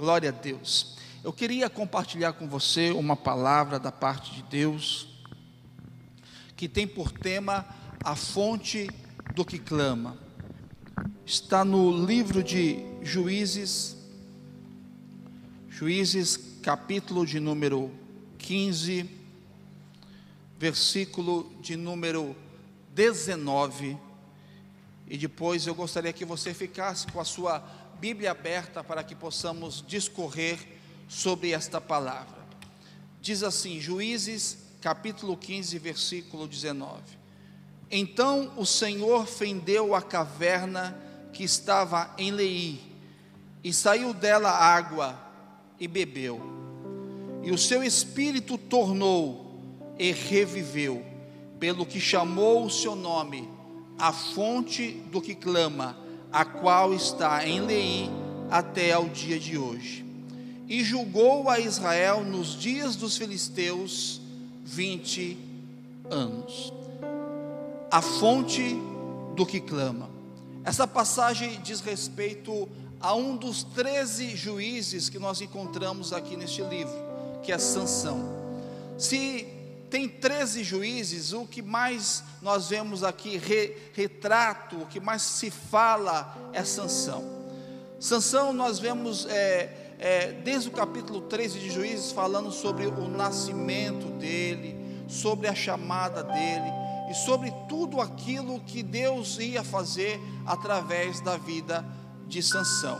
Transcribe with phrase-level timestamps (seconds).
[0.00, 0.96] Glória a Deus.
[1.22, 5.08] Eu queria compartilhar com você uma palavra da parte de Deus
[6.56, 7.66] que tem por tema
[8.02, 8.88] a fonte
[9.34, 10.16] do que clama.
[11.26, 13.94] Está no livro de Juízes,
[15.68, 17.90] Juízes, capítulo de número
[18.38, 19.06] 15,
[20.58, 22.34] versículo de número
[22.94, 23.98] 19.
[25.06, 29.84] E depois eu gostaria que você ficasse com a sua Bíblia aberta para que possamos
[29.86, 30.58] discorrer
[31.06, 32.40] sobre esta palavra.
[33.20, 37.02] Diz assim, Juízes, capítulo 15, versículo 19:
[37.90, 40.98] Então o Senhor fendeu a caverna
[41.30, 42.80] que estava em Leí,
[43.62, 45.20] e saiu dela água,
[45.78, 46.40] e bebeu.
[47.42, 49.60] E o seu espírito tornou
[49.98, 51.04] e reviveu,
[51.58, 53.46] pelo que chamou o seu nome,
[53.98, 55.98] a fonte do que clama,
[56.32, 58.10] a qual está em Leí
[58.50, 60.04] até ao dia de hoje.
[60.68, 64.20] E julgou a Israel nos dias dos filisteus
[64.64, 65.36] 20
[66.10, 66.72] anos.
[67.90, 68.76] A fonte
[69.34, 70.08] do que clama.
[70.64, 72.68] Essa passagem diz respeito
[73.00, 76.94] a um dos 13 juízes que nós encontramos aqui neste livro,
[77.42, 78.20] que é Sansão.
[78.98, 79.46] Se
[79.90, 85.50] tem 13 juízes, o que mais nós vemos aqui, re, retrato, o que mais se
[85.50, 87.24] fala é Sansão.
[87.98, 94.06] Sansão nós vemos é, é, desde o capítulo 13 de Juízes falando sobre o nascimento
[94.12, 96.70] dele, sobre a chamada dele
[97.10, 101.84] e sobre tudo aquilo que Deus ia fazer através da vida
[102.28, 102.98] de Sansão.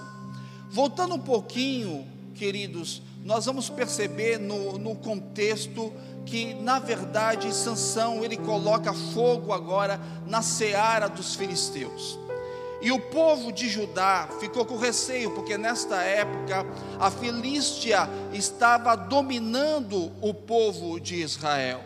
[0.68, 5.92] Voltando um pouquinho, queridos, nós vamos perceber no, no contexto
[6.24, 12.18] que na verdade Sansão ele coloca fogo agora na seara dos filisteus.
[12.82, 16.64] E o povo de Judá ficou com receio, porque nesta época
[16.98, 21.82] a Filístia estava dominando o povo de Israel.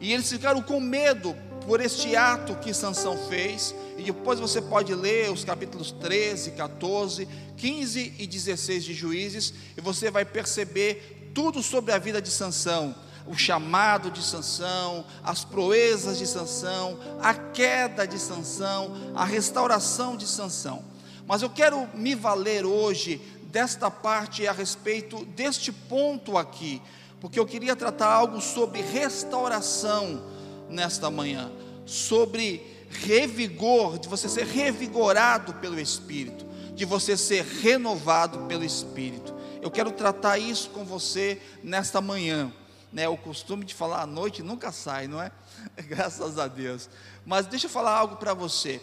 [0.00, 4.94] E eles ficaram com medo por este ato que Sansão fez, e depois você pode
[4.94, 11.62] ler os capítulos 13, 14, 15 e 16 de Juízes, e você vai perceber tudo
[11.62, 12.94] sobre a vida de Sansão,
[13.26, 20.26] o chamado de Sansão, as proezas de Sansão, a queda de Sansão, a restauração de
[20.26, 20.84] Sansão.
[21.26, 26.82] Mas eu quero me valer hoje desta parte a respeito deste ponto aqui,
[27.20, 30.22] porque eu queria tratar algo sobre restauração
[30.68, 31.50] nesta manhã,
[31.86, 39.32] sobre revigor, de você ser revigorado pelo Espírito, de você ser renovado pelo Espírito.
[39.62, 42.52] Eu quero tratar isso com você nesta manhã
[42.94, 43.08] né?
[43.08, 45.32] O costume de falar à noite nunca sai, não é?
[45.82, 46.88] Graças a Deus.
[47.26, 48.80] Mas deixa eu falar algo para você.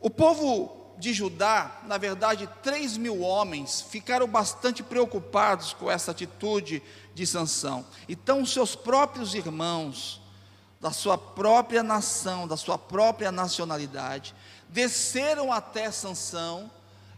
[0.00, 6.80] O povo de Judá, na verdade, 3 mil homens ficaram bastante preocupados com essa atitude
[7.12, 7.84] de Sansão.
[8.08, 10.20] Então, seus próprios irmãos,
[10.80, 14.34] da sua própria nação, da sua própria nacionalidade,
[14.68, 16.70] desceram até Sansão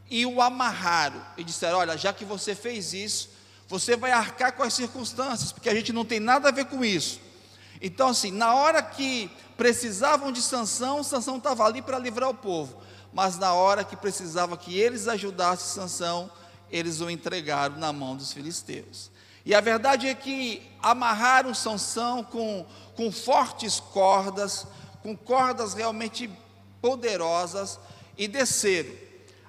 [0.08, 3.31] e o amarraram e disseram: Olha, já que você fez isso,
[3.68, 6.84] você vai arcar com as circunstâncias, porque a gente não tem nada a ver com
[6.84, 7.20] isso.
[7.80, 12.80] Então, assim, na hora que precisavam de Sansão, Sansão estava ali para livrar o povo.
[13.12, 16.30] Mas na hora que precisava que eles ajudassem Sansão,
[16.70, 19.10] eles o entregaram na mão dos filisteus.
[19.44, 22.64] E a verdade é que amarraram Sansão com,
[22.94, 24.66] com fortes cordas,
[25.02, 26.30] com cordas realmente
[26.80, 27.78] poderosas,
[28.16, 28.92] e desceram.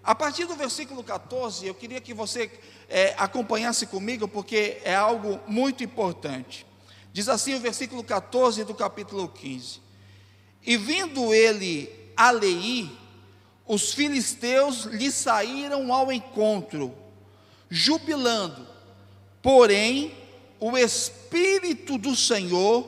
[0.03, 2.47] A partir do versículo 14, eu queria que você
[2.93, 6.63] é, acompanhasse comigo, porque é algo muito importante.
[7.11, 9.79] Diz assim o versículo 14 do capítulo 15:
[10.63, 12.95] E vindo ele a Leí,
[13.65, 16.93] os filisteus lhe saíram ao encontro,
[17.67, 18.67] jubilando,
[19.41, 20.13] porém
[20.59, 22.83] o Espírito do Senhor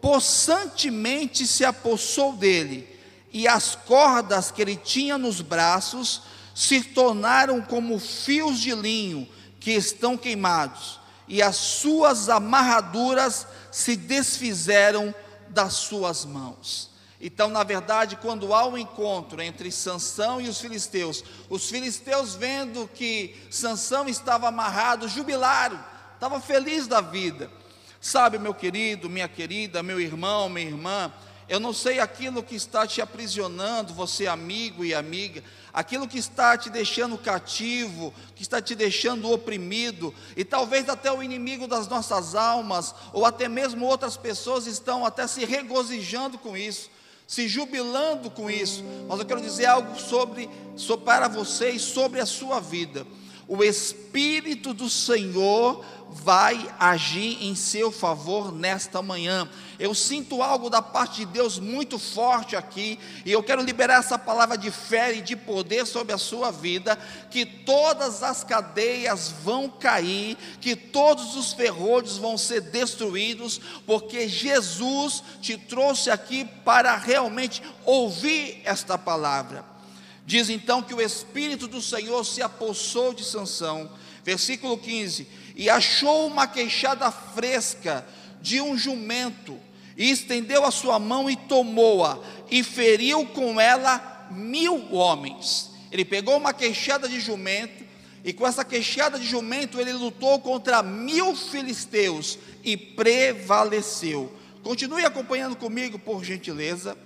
[0.00, 2.88] possantemente se apossou dele,
[3.32, 6.22] e as cordas que ele tinha nos braços
[6.56, 9.28] se tornaram como fios de linho
[9.64, 15.14] que estão queimados, e as suas amarraduras se desfizeram
[15.48, 16.90] das suas mãos.
[17.18, 22.86] Então, na verdade, quando há um encontro entre Sansão e os filisteus, os filisteus vendo
[22.92, 25.82] que Sansão estava amarrado, jubilaram,
[26.12, 27.50] estava feliz da vida.
[27.98, 31.10] Sabe, meu querido, minha querida, meu irmão, minha irmã,
[31.48, 35.42] eu não sei aquilo que está te aprisionando, você amigo e amiga,
[35.72, 41.22] aquilo que está te deixando cativo, que está te deixando oprimido, e talvez até o
[41.22, 46.88] inimigo das nossas almas, ou até mesmo outras pessoas estão até se regozijando com isso,
[47.26, 48.82] se jubilando com isso.
[49.08, 53.06] Mas eu quero dizer algo sobre, sobre para vocês sobre a sua vida.
[53.46, 59.48] o Espírito do Senhor vai agir em seu favor nesta manhã.
[59.78, 64.18] Eu sinto algo da parte de Deus muito forte aqui, e eu quero liberar essa
[64.18, 66.96] palavra de fé e de poder sobre a sua vida,
[67.30, 75.22] que todas as cadeias vão cair, que todos os ferrolhos vão ser destruídos, porque Jesus
[75.40, 79.64] te trouxe aqui para realmente ouvir esta palavra.
[80.26, 83.90] Diz então que o Espírito do Senhor se apossou de Sansão.
[84.24, 88.06] Versículo 15: E achou uma queixada fresca
[88.44, 89.58] de um jumento,
[89.96, 92.18] e estendeu a sua mão e tomou-a,
[92.50, 95.70] e feriu com ela mil homens.
[95.90, 97.82] Ele pegou uma queixada de jumento,
[98.22, 104.30] e com essa queixada de jumento ele lutou contra mil filisteus e prevaleceu.
[104.62, 106.98] Continue acompanhando comigo, por gentileza.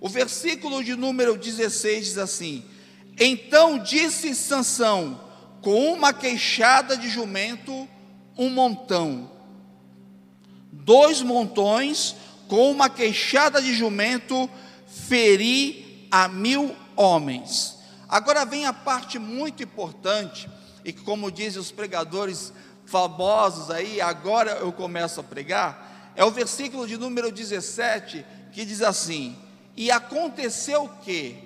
[0.00, 2.64] O versículo de número 16 diz assim:
[3.18, 5.20] Então disse Sansão,
[5.60, 7.88] com uma queixada de jumento,
[8.36, 9.30] um montão,
[10.82, 12.16] dois montões,
[12.48, 14.48] com uma queixada de jumento,
[14.86, 17.78] feri a mil homens.
[18.08, 20.48] Agora vem a parte muito importante,
[20.84, 22.52] e como dizem os pregadores
[22.84, 28.82] famosos aí, agora eu começo a pregar, é o versículo de número 17, que diz
[28.82, 29.36] assim:
[29.76, 31.36] e aconteceu que,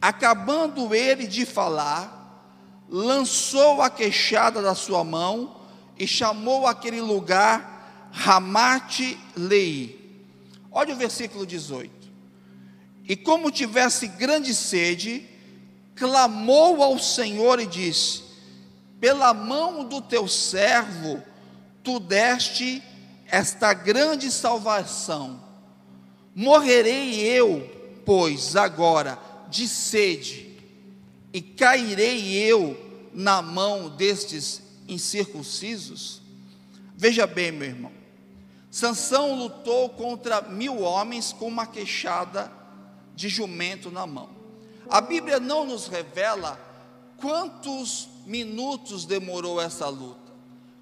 [0.00, 2.18] acabando ele de falar,
[2.88, 5.56] lançou a queixada da sua mão
[5.98, 7.79] e chamou aquele lugar
[8.10, 9.98] Ramate Lei.
[10.70, 11.90] Olha o versículo 18.
[13.08, 15.28] E como tivesse grande sede,
[15.94, 18.22] clamou ao Senhor e disse:
[19.00, 21.22] Pela mão do teu servo,
[21.82, 22.82] tu deste
[23.26, 25.50] esta grande salvação
[26.34, 27.68] Morrerei eu,
[28.04, 29.18] pois, agora
[29.48, 30.48] de sede,
[31.32, 36.22] e cairei eu na mão destes incircuncisos?
[36.96, 37.92] Veja bem, meu irmão.
[38.70, 42.50] Sansão lutou contra mil homens com uma queixada
[43.14, 44.30] de jumento na mão.
[44.88, 46.58] A Bíblia não nos revela
[47.16, 50.32] quantos minutos demorou essa luta,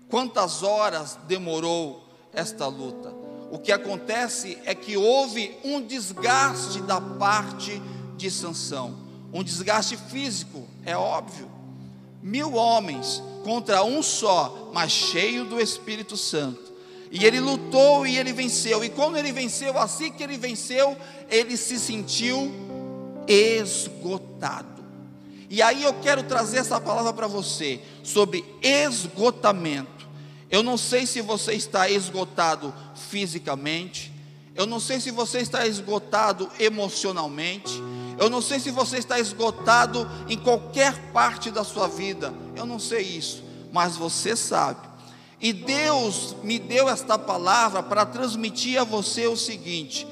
[0.08, 7.80] quantas horas demorou esta luta o que acontece é que houve um desgaste da parte
[8.16, 8.94] de Sansão,
[9.32, 11.50] um desgaste físico, é óbvio.
[12.22, 16.67] Mil homens contra um só, mas cheio do Espírito Santo.
[17.10, 18.84] E ele lutou e ele venceu.
[18.84, 20.96] E quando ele venceu, assim que ele venceu,
[21.30, 22.52] ele se sentiu
[23.26, 24.84] esgotado.
[25.50, 30.06] E aí eu quero trazer essa palavra para você sobre esgotamento.
[30.50, 34.12] Eu não sei se você está esgotado fisicamente,
[34.54, 37.80] eu não sei se você está esgotado emocionalmente,
[38.18, 42.78] eu não sei se você está esgotado em qualquer parte da sua vida, eu não
[42.78, 44.87] sei isso, mas você sabe.
[45.40, 50.06] E Deus me deu esta palavra para transmitir a você o seguinte: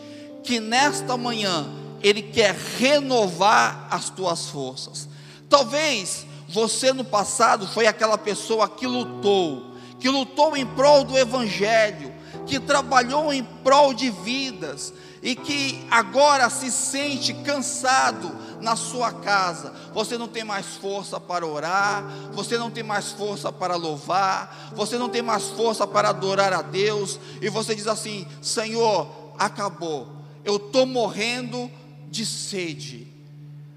[0.44, 1.66] que nesta manhã
[2.02, 5.08] Ele quer renovar as tuas forças.
[5.48, 12.12] Talvez você no passado foi aquela pessoa que lutou, que lutou em prol do Evangelho,
[12.46, 19.72] que trabalhou em prol de vidas e que agora se sente cansado na sua casa.
[19.92, 24.98] Você não tem mais força para orar, você não tem mais força para louvar, você
[24.98, 29.08] não tem mais força para adorar a Deus, e você diz assim: Senhor,
[29.38, 30.08] acabou,
[30.44, 31.70] eu estou morrendo
[32.10, 33.06] de sede.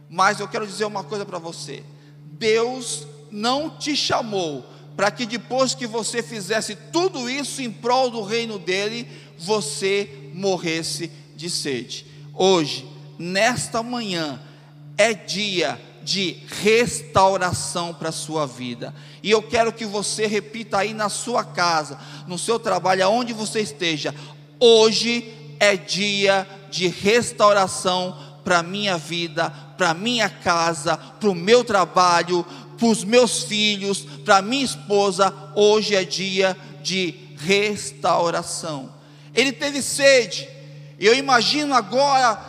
[0.09, 1.83] Mas eu quero dizer uma coisa para você:
[2.23, 4.65] Deus não te chamou
[4.99, 11.09] para que depois que você fizesse tudo isso em prol do reino dele, você morresse
[11.39, 12.05] de sede.
[12.33, 12.85] Hoje,
[13.17, 14.41] nesta manhã,
[14.97, 18.93] é dia de restauração para a sua vida.
[19.23, 23.61] E eu quero que você repita aí na sua casa, no seu trabalho, aonde você
[23.61, 24.13] esteja.
[24.59, 31.35] Hoje é dia de restauração para a minha vida, para a minha casa, para o
[31.35, 32.45] meu trabalho,
[32.77, 38.89] para os meus filhos, para minha esposa, hoje é dia de restauração.
[39.33, 40.58] Ele teve sede,
[41.05, 42.39] eu imagino agora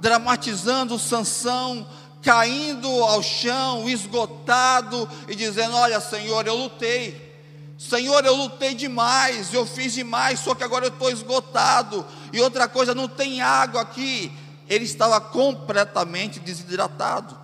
[0.00, 1.86] dramatizando Sansão
[2.20, 7.24] caindo ao chão, esgotado e dizendo: "Olha, Senhor, eu lutei.
[7.76, 12.06] Senhor, eu lutei demais, eu fiz demais, só que agora eu estou esgotado.
[12.32, 14.32] E outra coisa, não tem água aqui.
[14.68, 17.36] Ele estava completamente desidratado.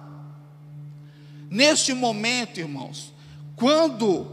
[1.50, 3.12] Neste momento, irmãos,
[3.57, 4.26] quando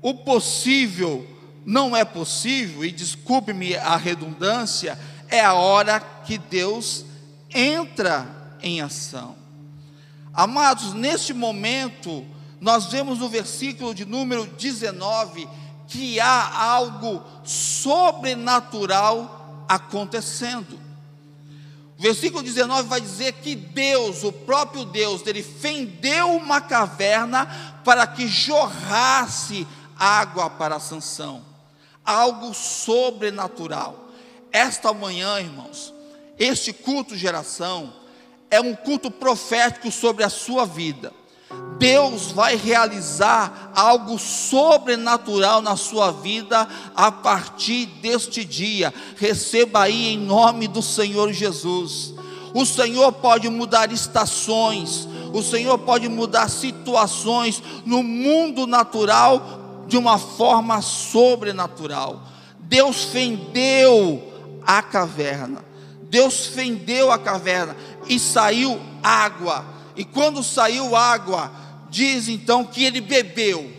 [0.00, 1.26] o possível
[1.66, 4.96] não é possível, e desculpe-me a redundância,
[5.28, 7.04] é a hora que Deus
[7.52, 8.26] entra
[8.62, 9.36] em ação.
[10.32, 12.24] Amados, neste momento,
[12.60, 15.48] nós vemos no versículo de número 19
[15.88, 20.78] que há algo sobrenatural acontecendo.
[21.98, 27.46] O versículo 19 vai dizer que Deus, o próprio Deus, ele fendeu uma caverna
[27.82, 29.66] para que jorrasse
[29.98, 31.42] água para Sansão.
[32.04, 34.05] Algo sobrenatural.
[34.56, 35.92] Esta manhã, irmãos,
[36.38, 37.92] este culto geração
[38.50, 41.12] é um culto profético sobre a sua vida.
[41.78, 48.94] Deus vai realizar algo sobrenatural na sua vida a partir deste dia.
[49.18, 52.14] Receba aí em nome do Senhor Jesus.
[52.54, 60.16] O Senhor pode mudar estações, o Senhor pode mudar situações no mundo natural de uma
[60.16, 62.22] forma sobrenatural.
[62.58, 64.32] Deus fendeu
[64.66, 65.64] a caverna.
[66.10, 67.76] Deus fendeu a caverna
[68.08, 69.64] e saiu água.
[69.96, 71.50] E quando saiu água,
[71.90, 73.72] diz então que ele bebeu.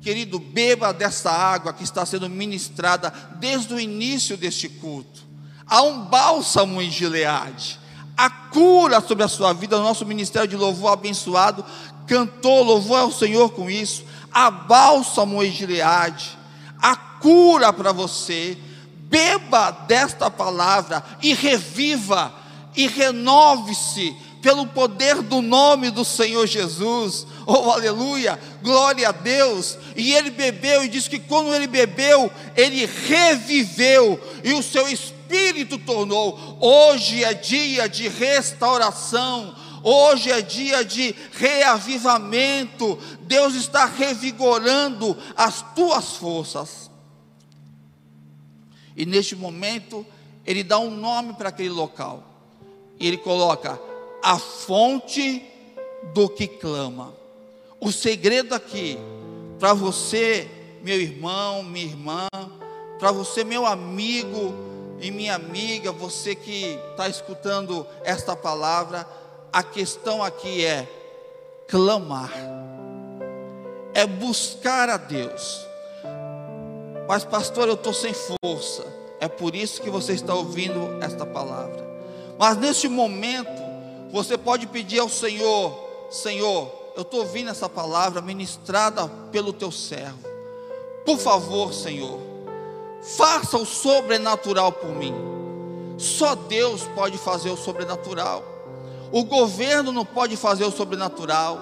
[0.00, 5.24] Querido, beba dessa água que está sendo ministrada desde o início deste culto.
[5.66, 7.80] Há um bálsamo em Gileade.
[8.16, 11.64] A cura sobre a sua vida, o nosso ministério de louvor abençoado
[12.06, 14.04] cantou louvor ao Senhor com isso.
[14.32, 16.38] Há bálsamo em Gileade.
[16.80, 18.56] A cura para você.
[19.08, 22.32] Beba desta palavra e reviva
[22.76, 27.26] e renove-se pelo poder do nome do Senhor Jesus.
[27.46, 28.38] Oh, aleluia!
[28.62, 29.78] Glória a Deus!
[29.96, 35.78] E ele bebeu e diz que quando ele bebeu, ele reviveu e o seu espírito
[35.78, 36.58] tornou.
[36.60, 39.54] Hoje é dia de restauração.
[39.82, 42.98] Hoje é dia de reavivamento.
[43.22, 46.85] Deus está revigorando as tuas forças.
[48.96, 50.04] E neste momento,
[50.46, 52.24] ele dá um nome para aquele local.
[52.98, 53.78] E ele coloca
[54.22, 55.44] a fonte
[56.14, 57.14] do que clama.
[57.78, 58.98] O segredo aqui,
[59.58, 60.48] para você,
[60.82, 62.26] meu irmão, minha irmã,
[62.98, 64.54] para você, meu amigo
[65.00, 69.06] e minha amiga, você que está escutando esta palavra,
[69.52, 70.88] a questão aqui é
[71.68, 72.32] clamar,
[73.92, 75.65] é buscar a Deus.
[77.08, 78.84] Mas, pastor, eu estou sem força.
[79.20, 81.86] É por isso que você está ouvindo esta palavra.
[82.38, 83.62] Mas neste momento,
[84.10, 85.72] você pode pedir ao Senhor:
[86.10, 90.26] Senhor, eu estou ouvindo essa palavra ministrada pelo teu servo.
[91.04, 92.18] Por favor, Senhor,
[93.16, 95.14] faça o sobrenatural por mim.
[95.96, 98.44] Só Deus pode fazer o sobrenatural.
[99.12, 101.58] O governo não pode fazer o sobrenatural.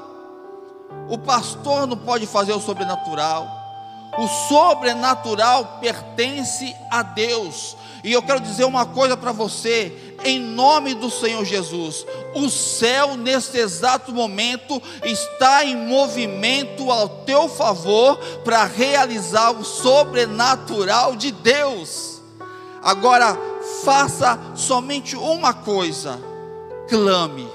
[1.08, 3.63] O pastor não pode fazer o sobrenatural.
[4.18, 7.76] O sobrenatural pertence a Deus.
[8.02, 12.06] E eu quero dizer uma coisa para você: em nome do Senhor Jesus.
[12.35, 21.16] O céu, nesse exato momento, está em movimento ao teu favor para realizar o sobrenatural
[21.16, 22.23] de Deus.
[22.83, 23.37] Agora,
[23.85, 26.21] faça somente uma coisa:
[26.88, 27.49] clame,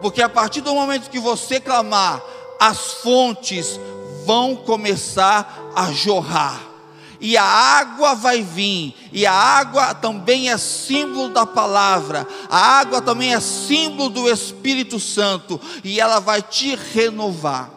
[0.00, 2.22] porque a partir do momento que você clamar,
[2.58, 3.78] as fontes
[4.24, 6.70] vão começar a jorrar.
[7.20, 13.02] E a água vai vir, e a água também é símbolo da palavra, a água
[13.02, 17.70] também é símbolo do Espírito Santo, e ela vai te renovar.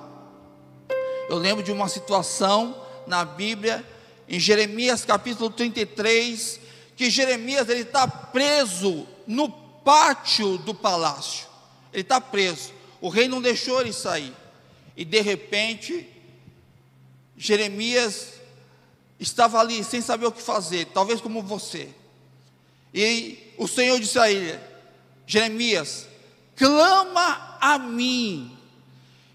[1.29, 2.73] Eu lembro de uma situação
[3.05, 3.85] na Bíblia,
[4.29, 6.61] em Jeremias capítulo 33,
[6.95, 11.47] que Jeremias ele está preso no pátio do palácio,
[11.91, 12.71] ele está preso,
[13.01, 14.33] o rei não deixou ele sair,
[14.95, 16.12] e de repente,
[17.43, 18.35] Jeremias
[19.19, 21.89] estava ali sem saber o que fazer, talvez como você.
[22.93, 24.57] E o Senhor disse a ele:
[25.27, 26.07] Jeremias,
[26.55, 28.57] clama a mim,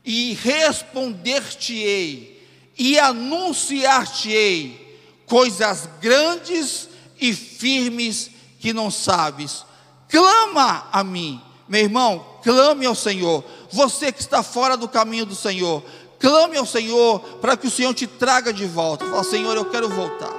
[0.03, 2.43] e responder-te-ei,
[2.79, 6.89] e anunciar-te-ei coisas grandes
[7.21, 9.67] e firmes que não sabes.
[10.09, 13.45] Clama a mim, meu irmão, clame ao Senhor.
[13.71, 15.85] Você que está fora do caminho do Senhor,
[16.19, 19.07] Clame ao Senhor para que o Senhor te traga de volta.
[19.07, 20.35] Fala, Senhor, eu quero voltar.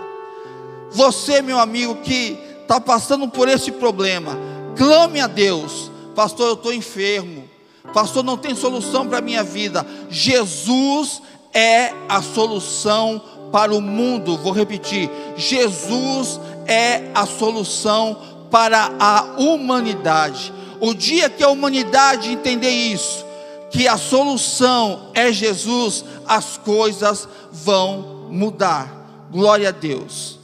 [0.91, 4.37] Você, meu amigo, que está passando por esse problema,
[4.75, 5.89] clame a Deus.
[6.15, 7.49] Pastor, eu estou enfermo.
[7.93, 9.85] Pastor, não tem solução para a minha vida.
[10.09, 11.21] Jesus
[11.53, 13.21] é a solução
[13.51, 14.37] para o mundo.
[14.37, 18.17] Vou repetir: Jesus é a solução
[18.51, 20.53] para a humanidade.
[20.79, 23.25] O dia que a humanidade entender isso,
[23.69, 29.27] que a solução é Jesus, as coisas vão mudar.
[29.31, 30.39] Glória a Deus.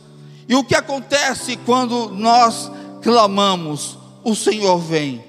[0.47, 3.97] E o que acontece quando nós clamamos?
[4.23, 5.23] O Senhor vem.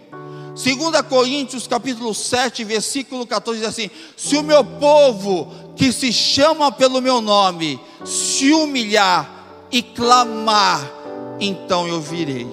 [0.55, 6.73] 2 Coríntios capítulo 7, versículo 14 diz assim: Se o meu povo que se chama
[6.73, 9.31] pelo meu nome se humilhar
[9.71, 10.81] e clamar,
[11.38, 12.49] então eu virei.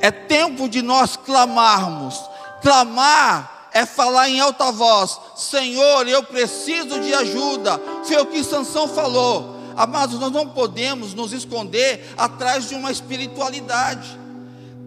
[0.00, 2.20] É tempo de nós clamarmos.
[2.60, 7.80] Clamar é falar em alta voz: Senhor, eu preciso de ajuda.
[8.04, 9.56] Foi o que Sansão falou.
[9.76, 14.18] Amados, nós não podemos nos esconder atrás de uma espiritualidade.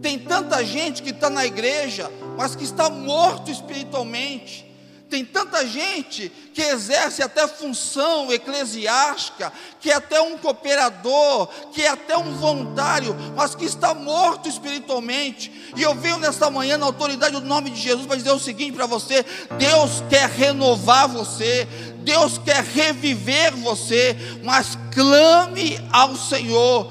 [0.01, 4.69] Tem tanta gente que está na igreja, mas que está morto espiritualmente.
[5.12, 9.51] Tem tanta gente que exerce até função eclesiástica,
[9.82, 15.51] que é até um cooperador, que é até um voluntário, mas que está morto espiritualmente.
[15.75, 18.72] E eu venho nesta manhã, na autoridade do nome de Jesus, para dizer o seguinte
[18.72, 19.25] para você:
[19.60, 26.89] Deus quer renovar você, Deus quer reviver você, mas clame ao Senhor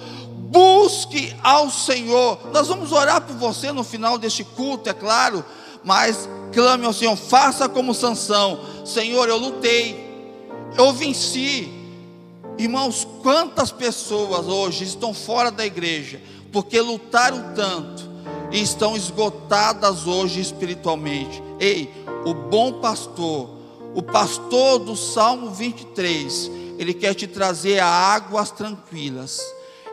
[0.51, 2.51] busque ao Senhor.
[2.53, 5.45] Nós vamos orar por você no final deste culto, é claro,
[5.85, 8.61] mas clame ao Senhor, faça como Sansão.
[8.85, 9.99] Senhor, eu lutei,
[10.77, 11.69] eu venci.
[12.59, 16.21] Irmãos, quantas pessoas hoje estão fora da igreja
[16.53, 18.09] porque lutaram tanto
[18.51, 21.43] e estão esgotadas hoje espiritualmente.
[21.59, 21.89] Ei,
[22.25, 23.49] o bom pastor,
[23.95, 29.41] o pastor do Salmo 23, ele quer te trazer águas tranquilas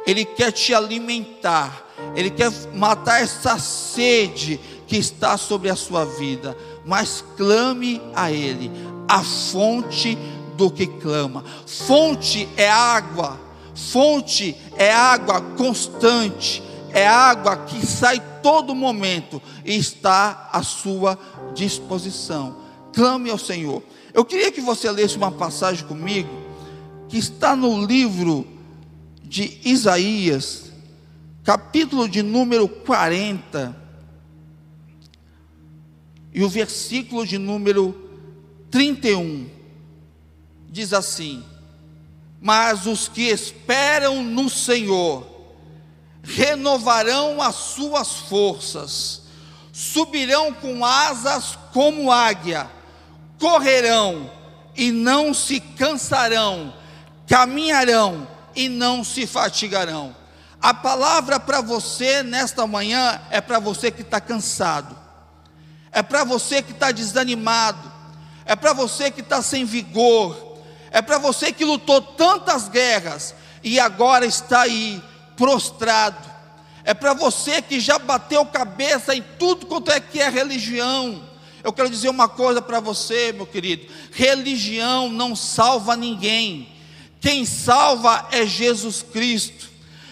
[0.08, 6.58] ele quer te alimentar, Ele quer matar essa sede que está sobre a sua vida.
[6.86, 8.72] Mas clame a Ele,
[9.08, 10.18] a fonte
[10.56, 11.44] do que clama.
[11.66, 13.40] Fonte é água,
[13.76, 21.20] fonte é água constante, é água que sai todo momento e está à sua
[21.54, 22.58] disposição.
[22.94, 23.84] Clame ao Senhor.
[24.14, 26.30] Eu queria que você lesse uma passagem comigo,
[27.08, 28.48] que está no livro
[29.22, 30.72] de Isaías,
[31.44, 33.87] capítulo de número 40,
[36.38, 38.00] e o versículo de número
[38.70, 39.50] 31,
[40.70, 41.44] diz assim:
[42.40, 45.26] Mas os que esperam no Senhor
[46.22, 49.24] renovarão as suas forças,
[49.74, 52.70] subirão com asas como águia,
[53.40, 54.30] correrão
[54.76, 56.72] e não se cansarão,
[57.26, 60.16] caminharão e não se fatigarão.
[60.62, 65.07] A palavra para você nesta manhã é para você que está cansado,
[65.98, 67.92] é para você que está desanimado,
[68.46, 70.60] é para você que está sem vigor,
[70.92, 73.34] é para você que lutou tantas guerras
[73.64, 75.02] e agora está aí
[75.36, 76.24] prostrado,
[76.84, 81.28] é para você que já bateu cabeça em tudo quanto é que é religião.
[81.64, 86.70] Eu quero dizer uma coisa para você, meu querido: religião não salva ninguém.
[87.20, 89.68] Quem salva é Jesus Cristo.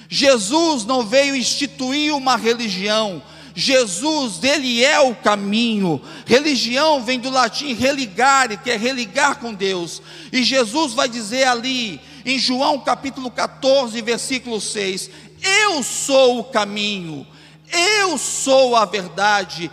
[0.10, 3.21] Jesus não veio instituir uma religião.
[3.55, 6.01] Jesus, ele é o caminho.
[6.25, 10.01] Religião vem do latim religare, que é religar com Deus.
[10.31, 15.09] E Jesus vai dizer ali, em João capítulo 14, versículo 6:
[15.41, 17.25] Eu sou o caminho,
[17.71, 19.71] eu sou a verdade,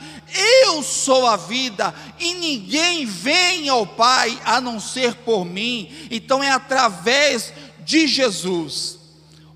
[0.64, 5.90] eu sou a vida e ninguém vem ao Pai a não ser por mim.
[6.08, 9.00] Então é através de Jesus.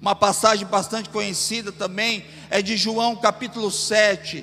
[0.01, 2.25] Uma passagem bastante conhecida também
[2.57, 4.43] é de João capítulo 7,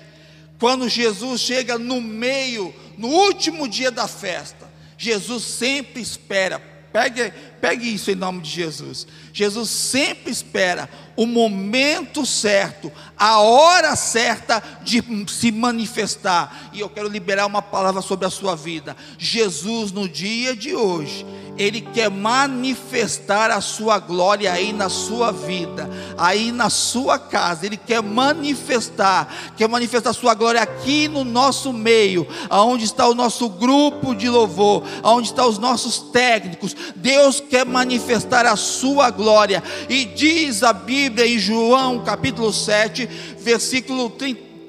[0.59, 4.71] quando Jesus chega no meio, no último dia da festa.
[4.95, 6.59] Jesus sempre espera,
[6.91, 9.07] pegue, pegue isso em nome de Jesus.
[9.33, 16.69] Jesus sempre espera o momento certo, a hora certa de se manifestar.
[16.71, 18.95] E eu quero liberar uma palavra sobre a sua vida.
[19.17, 21.25] Jesus, no dia de hoje,
[21.57, 27.65] Ele quer manifestar a sua glória aí na sua vida, aí na sua casa.
[27.65, 33.13] Ele quer manifestar, quer manifestar a sua glória aqui no nosso meio, aonde está o
[33.13, 36.75] nosso grupo de louvor, aonde estão os nossos técnicos.
[36.95, 39.61] Deus quer manifestar a sua glória.
[39.87, 43.05] E diz a Bíblia em João capítulo 7,
[43.37, 44.09] versículo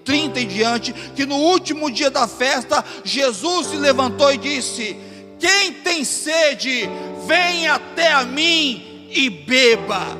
[0.05, 4.97] 30 em diante, que no último dia da festa, Jesus se levantou e disse:
[5.45, 6.89] Quem tem sede,
[7.27, 10.17] vem até a mim e beba.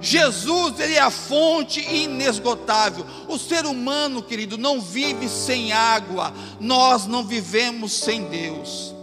[0.00, 3.04] Jesus, ele é a fonte inesgotável.
[3.26, 6.32] O ser humano, querido, não vive sem água.
[6.60, 8.94] Nós não vivemos sem Deus.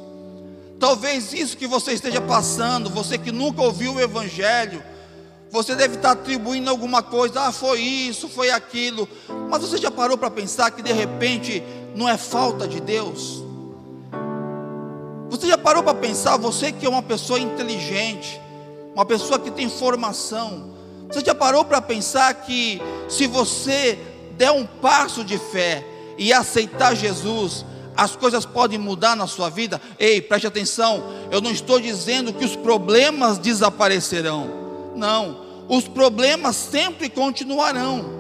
[0.80, 4.82] Talvez isso que você esteja passando, você que nunca ouviu o evangelho,
[5.52, 9.06] você deve estar atribuindo alguma coisa, ah, foi isso, foi aquilo.
[9.50, 11.62] Mas você já parou para pensar que de repente
[11.94, 13.46] não é falta de Deus?
[15.38, 18.42] Você já parou para pensar, você que é uma pessoa inteligente,
[18.96, 20.74] uma pessoa que tem formação,
[21.08, 23.98] você já parou para pensar que se você
[24.38, 25.84] der um passo de fé,
[26.18, 27.64] e aceitar Jesus,
[27.96, 29.80] as coisas podem mudar na sua vida.
[30.00, 34.50] Ei, preste atenção, eu não estou dizendo que os problemas desaparecerão.
[34.96, 38.18] Não, os problemas sempre continuarão.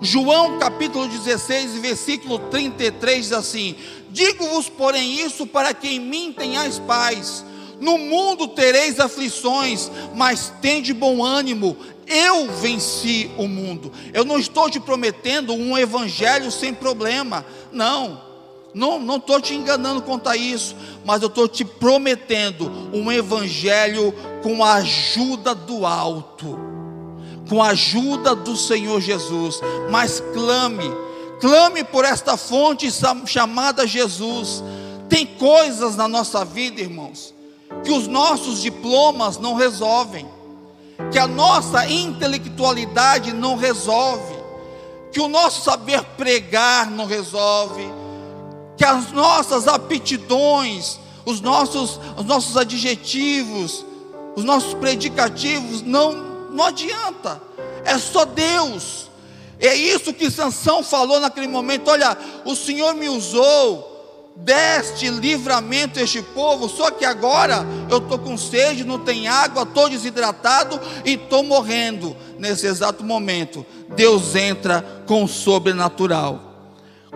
[0.00, 3.76] João capítulo 16, versículo 33 diz assim:
[4.14, 7.44] Digo-vos, porém, isso para que em mim tenhais paz.
[7.80, 11.76] No mundo tereis aflições, mas tende bom ânimo.
[12.06, 13.90] Eu venci o mundo.
[14.12, 17.44] Eu não estou te prometendo um evangelho sem problema.
[17.72, 18.22] Não.
[18.72, 24.64] Não estou te enganando quanto a isso, mas eu estou te prometendo um evangelho com
[24.64, 26.56] a ajuda do alto,
[27.48, 29.60] com a ajuda do Senhor Jesus.
[29.90, 30.84] Mas clame,
[31.44, 32.88] clame por esta fonte
[33.26, 34.64] chamada Jesus.
[35.10, 37.34] Tem coisas na nossa vida, irmãos,
[37.84, 40.26] que os nossos diplomas não resolvem,
[41.12, 44.34] que a nossa intelectualidade não resolve,
[45.12, 47.86] que o nosso saber pregar não resolve
[48.76, 53.84] que as nossas aptidões, os nossos, os nossos adjetivos,
[54.34, 56.12] os nossos predicativos não,
[56.50, 57.40] não adianta.
[57.84, 59.03] É só Deus.
[59.66, 61.90] É isso que Sansão falou naquele momento.
[61.90, 63.94] Olha, o Senhor me usou,
[64.36, 69.62] deste livramento a este povo, só que agora eu estou com sede, não tem água,
[69.62, 72.16] estou desidratado e estou morrendo.
[72.38, 76.40] Nesse exato momento, Deus entra com o sobrenatural.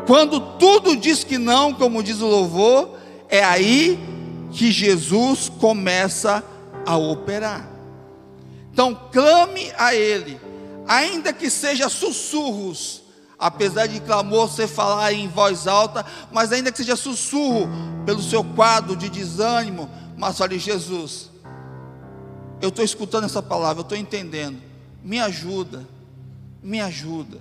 [0.06, 2.96] Quando tudo diz que não, como diz o louvor,
[3.28, 3.98] é aí
[4.52, 6.42] que Jesus começa
[6.87, 7.68] a operar.
[8.72, 10.40] Então clame a Ele,
[10.88, 13.03] ainda que seja sussurros,
[13.38, 17.68] apesar de clamor você falar em voz alta, mas ainda que seja sussurro
[18.07, 21.31] pelo seu quadro de desânimo, mas fale, Jesus,
[22.61, 24.61] eu estou escutando essa palavra, eu estou entendendo,
[25.05, 25.87] me ajuda,
[26.62, 27.38] me ajuda.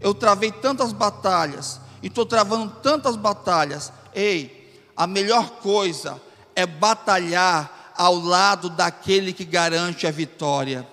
[0.00, 3.92] Eu travei tantas batalhas e estou travando tantas batalhas.
[4.14, 6.20] Ei, a melhor coisa
[6.54, 10.86] é batalhar ao lado daquele que garante a vitória.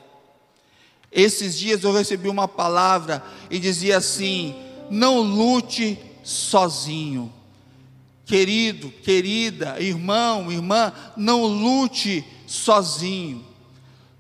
[1.12, 4.56] Esses dias eu recebi uma palavra e dizia assim:
[4.90, 7.34] não lute sozinho.
[8.26, 13.46] Querido, querida, irmão, irmã, não lute sozinho.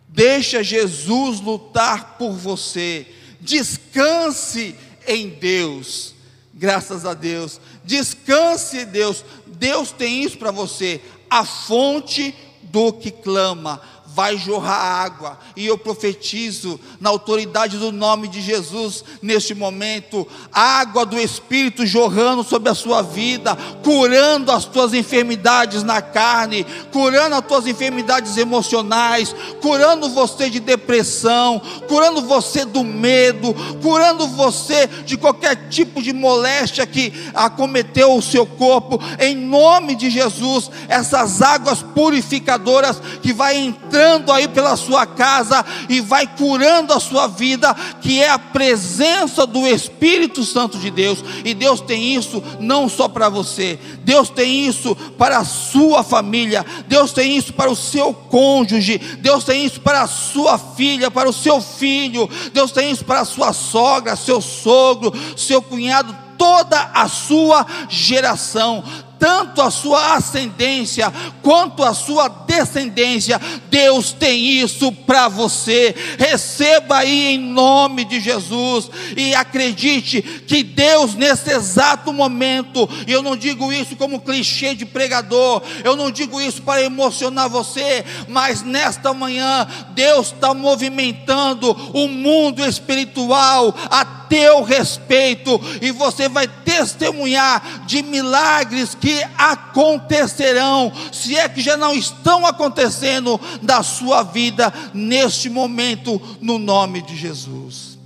[0.08, 3.06] Deixa Jesus lutar por você
[3.40, 4.76] descanse
[5.08, 6.14] em Deus.
[6.54, 7.60] Graças a Deus.
[7.84, 9.24] Descanse em Deus.
[9.46, 11.02] Deus tem isso para você.
[11.30, 13.82] A fonte do que clama
[14.18, 21.06] vai jorrar água, e eu profetizo na autoridade do nome de Jesus neste momento, água
[21.06, 27.46] do Espírito jorrando sobre a sua vida, curando as tuas enfermidades na carne, curando as
[27.46, 33.54] tuas enfermidades emocionais, curando você de depressão, curando você do medo,
[33.84, 40.10] curando você de qualquer tipo de moléstia que acometeu o seu corpo, em nome de
[40.10, 46.94] Jesus, essas águas purificadoras que vai entrando entrando aí pela sua casa e vai curando
[46.94, 51.24] a sua vida, que é a presença do Espírito Santo de Deus.
[51.44, 56.66] E Deus tem isso não só para você, Deus tem isso para a sua família,
[56.88, 61.30] Deus tem isso para o seu cônjuge, Deus tem isso para a sua filha, para
[61.30, 66.92] o seu filho, Deus tem isso para a sua sogra, seu sogro, seu cunhado, toda
[66.94, 68.84] a sua geração
[69.20, 73.40] tanto a sua ascendência quanto a sua descendência.
[73.70, 75.96] Deus tem isso para você.
[76.18, 83.22] Receba aí em nome de Jesus e acredite que Deus nesse exato momento, e eu
[83.22, 88.64] não digo isso como clichê de pregador, eu não digo isso para emocionar você, mas
[88.64, 97.86] nesta manhã Deus está movimentando o mundo espiritual a teu respeito e você vai testemunhar
[97.86, 105.50] de milagres que acontecerão, se é que já não estão acontecendo da sua vida neste
[105.50, 107.98] momento, no nome de Jesus.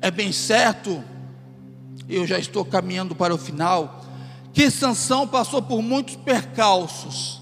[0.00, 1.02] É bem certo,
[2.08, 4.04] eu já estou caminhando para o final,
[4.52, 7.40] que Sansão passou por muitos percalços,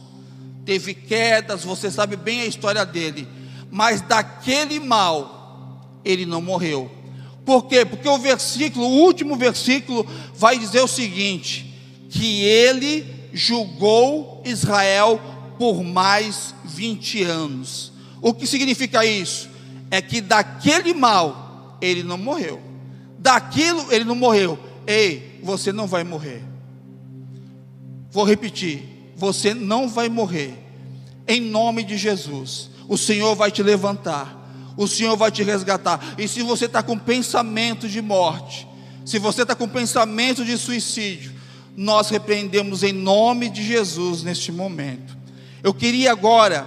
[0.64, 3.29] teve quedas, você sabe bem a história dele,
[3.70, 7.04] mas daquele mal ele não morreu.
[7.44, 7.85] Por quê?
[7.85, 11.74] Porque o versículo, o último versículo, vai dizer o seguinte:
[12.09, 15.20] que ele julgou Israel
[15.59, 17.92] por mais 20 anos.
[18.20, 19.50] O que significa isso?
[19.90, 22.61] É que daquele mal ele não morreu.
[23.18, 24.59] Daquilo ele não morreu.
[24.87, 26.42] Ei, você não vai morrer.
[28.11, 30.54] Vou repetir: você não vai morrer.
[31.26, 34.43] Em nome de Jesus, o Senhor vai te levantar.
[34.77, 36.15] O Senhor vai te resgatar.
[36.19, 38.67] E se você está com pensamento de morte,
[39.05, 41.33] Se você está com pensamento de suicídio,
[41.77, 45.17] nós repreendemos em nome de Jesus neste momento.
[45.63, 46.67] Eu queria agora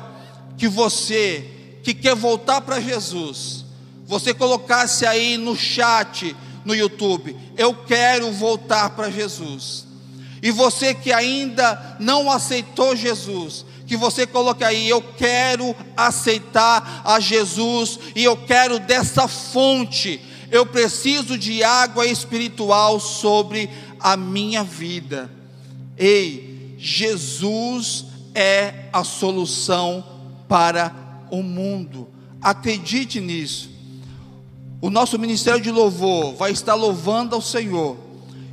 [0.57, 1.49] que você
[1.83, 3.65] que quer voltar para Jesus,
[4.05, 9.87] você colocasse aí no chat no YouTube, eu quero voltar para Jesus.
[10.41, 17.19] E você que ainda não aceitou Jesus, que você coloque aí, eu quero aceitar a
[17.19, 20.21] Jesus e eu quero dessa fonte.
[20.51, 23.69] Eu preciso de água espiritual sobre
[23.99, 25.31] a minha vida.
[25.97, 30.03] Ei, Jesus é a solução
[30.47, 30.93] para
[31.31, 32.09] o mundo.
[32.41, 33.69] Acredite nisso.
[34.81, 37.97] O nosso ministério de louvor vai estar louvando ao Senhor.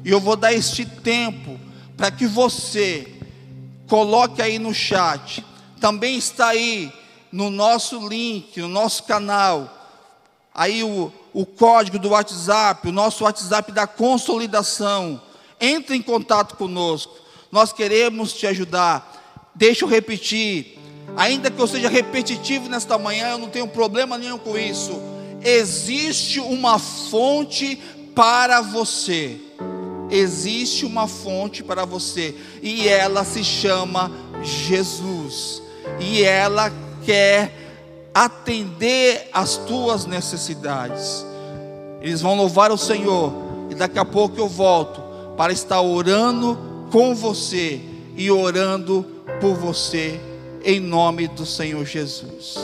[0.05, 1.59] E eu vou dar este tempo
[1.97, 3.14] para que você
[3.89, 5.45] coloque aí no chat.
[5.81, 6.93] Também está aí
[7.31, 9.69] no nosso link, no nosso canal,
[10.55, 15.21] aí o, o código do WhatsApp, o nosso WhatsApp da consolidação.
[15.61, 17.15] Entre em contato conosco.
[17.51, 19.51] Nós queremos te ajudar.
[19.55, 20.79] Deixa eu repetir.
[21.17, 25.01] Ainda que eu seja repetitivo nesta manhã, eu não tenho problema nenhum com isso.
[25.43, 27.77] Existe uma fonte
[28.15, 29.41] para você
[30.17, 34.11] existe uma fonte para você e ela se chama
[34.43, 35.63] Jesus.
[36.01, 36.73] E ela
[37.05, 37.53] quer
[38.15, 41.27] atender às tuas necessidades.
[42.01, 43.33] Eles vão louvar o Senhor
[43.71, 45.03] e daqui a pouco eu volto
[45.37, 46.59] para estar orando
[46.93, 47.81] com você
[48.17, 49.05] e orando
[49.41, 50.21] por você
[50.65, 52.57] em nome do Senhor Jesus.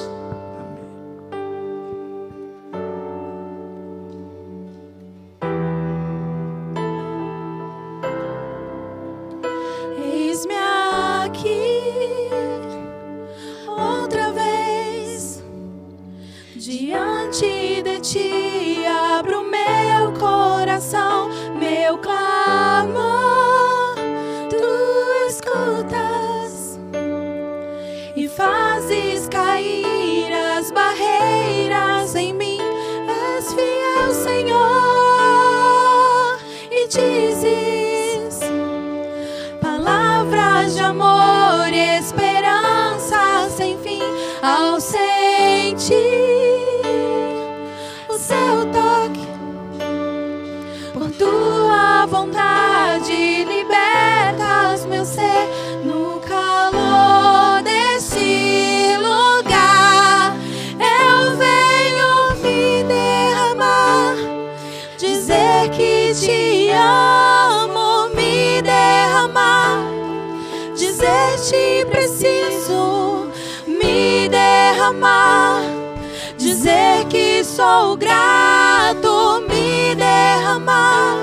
[77.61, 81.19] Sou grato, me derramar,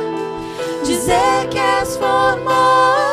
[0.84, 3.07] dizer que és formoso.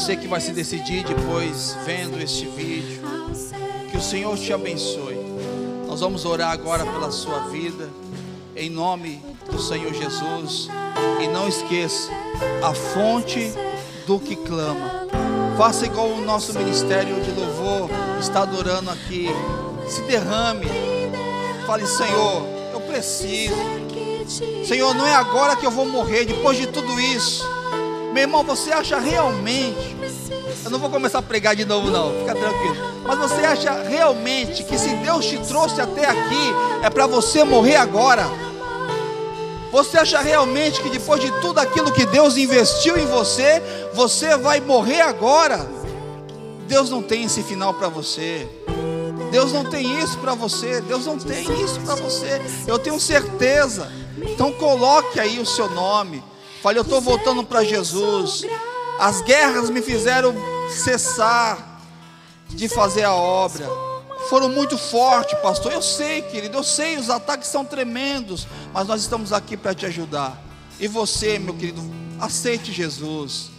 [0.00, 3.02] Você que vai se decidir depois vendo este vídeo,
[3.90, 5.14] que o Senhor te abençoe.
[5.86, 7.90] Nós vamos orar agora pela sua vida,
[8.56, 10.70] em nome do Senhor Jesus.
[11.20, 12.10] E não esqueça,
[12.62, 13.52] a fonte
[14.06, 15.06] do que clama.
[15.58, 19.28] Faça igual o nosso ministério de louvor está adorando aqui.
[19.86, 20.66] Se derrame.
[21.66, 23.54] Fale, Senhor, eu preciso.
[24.66, 27.59] Senhor, não é agora que eu vou morrer, depois de tudo isso.
[28.12, 29.96] Meu irmão, você acha realmente?
[30.64, 32.76] Eu não vou começar a pregar de novo, não, fica tranquilo.
[33.04, 37.76] Mas você acha realmente que se Deus te trouxe até aqui, é para você morrer
[37.76, 38.24] agora?
[39.70, 43.62] Você acha realmente que depois de tudo aquilo que Deus investiu em você,
[43.94, 45.64] você vai morrer agora?
[46.66, 48.48] Deus não tem esse final para você.
[49.30, 50.80] Deus não tem isso para você.
[50.80, 52.42] Deus não tem isso para você.
[52.66, 53.90] Eu tenho certeza.
[54.18, 56.22] Então coloque aí o seu nome.
[56.62, 58.44] Fale, eu estou voltando para Jesus.
[58.98, 60.34] As guerras me fizeram
[60.68, 61.80] cessar
[62.48, 63.68] de fazer a obra
[64.28, 65.72] foram muito fortes, pastor.
[65.72, 69.86] Eu sei, querido, eu sei, os ataques são tremendos, mas nós estamos aqui para te
[69.86, 70.40] ajudar.
[70.78, 71.82] E você, meu querido,
[72.20, 73.50] aceite Jesus.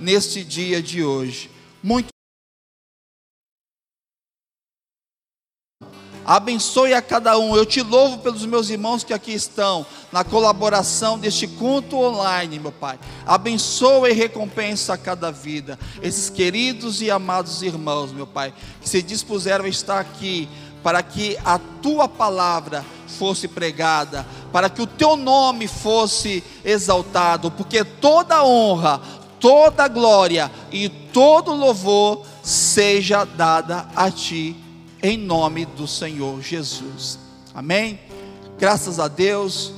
[0.00, 1.50] Neste dia de hoje.
[1.82, 2.08] Muito
[6.24, 7.56] Abençoe a cada um.
[7.56, 12.70] Eu te louvo pelos meus irmãos que aqui estão, na colaboração deste culto online, meu
[12.70, 12.98] Pai.
[13.26, 15.78] Abençoa e recompensa a cada vida.
[16.02, 20.46] Esses queridos e amados irmãos, meu Pai, que se dispuseram a estar aqui
[20.82, 27.82] para que a tua palavra fosse pregada, para que o teu nome fosse exaltado, porque
[27.82, 29.00] toda honra,
[29.40, 34.56] toda glória e todo louvor seja dada a ti
[35.02, 37.18] em nome do Senhor Jesus.
[37.54, 38.00] Amém?
[38.58, 39.72] Graças a Deus,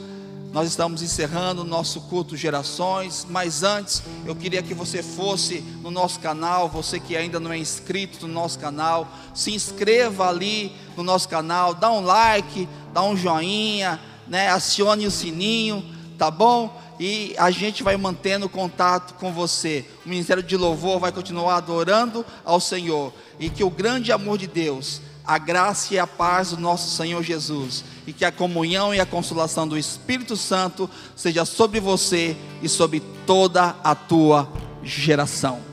[0.53, 5.91] nós estamos encerrando o nosso culto Gerações, mas antes eu queria que você fosse no
[5.91, 11.03] nosso canal, você que ainda não é inscrito no nosso canal, se inscreva ali no
[11.03, 14.49] nosso canal, dá um like, dá um joinha, né?
[14.49, 15.85] Acione o sininho,
[16.19, 16.81] tá bom?
[17.03, 19.87] E a gente vai mantendo contato com você.
[20.05, 24.47] O Ministério de Louvor vai continuar adorando ao Senhor e que o grande amor de
[24.47, 28.99] Deus a graça e a paz do nosso Senhor Jesus, e que a comunhão e
[28.99, 34.51] a consolação do Espírito Santo seja sobre você e sobre toda a tua
[34.83, 35.70] geração.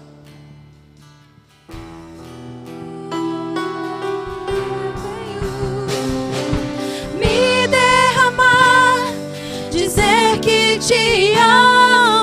[10.80, 12.17] Te amo,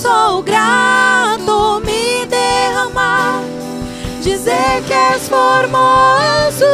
[0.00, 3.42] sou grato, me derramar,
[4.22, 6.64] dizer que és formoso.